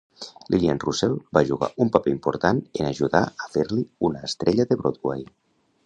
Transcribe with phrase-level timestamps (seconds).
[0.53, 5.29] Lillian Russell va jugar un paper important en ajudar a fer-li una estrella de Broadway.